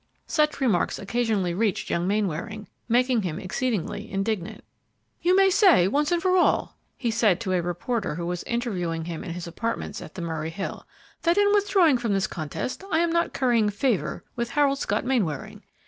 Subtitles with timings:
[0.25, 4.63] Such remarks occasionally reached young Mainwaring, making him exceedingly indignant.
[5.21, 9.05] "You may say, once and for all," he said to a reporter who was interviewing
[9.05, 10.87] him in his apartments at the Murray Hill,
[11.21, 15.61] "that in withdrawing from this contest I am not currying favor with Harold Scott Mainwaring.